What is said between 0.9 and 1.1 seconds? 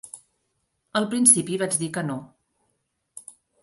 Al